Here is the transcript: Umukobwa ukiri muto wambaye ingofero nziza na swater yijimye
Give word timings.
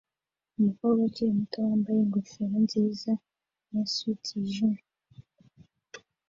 Umukobwa 0.57 0.99
ukiri 1.07 1.31
muto 1.39 1.57
wambaye 1.65 1.99
ingofero 2.01 2.55
nziza 2.65 3.11
na 3.71 3.81
swater 3.93 4.33
yijimye 4.41 4.81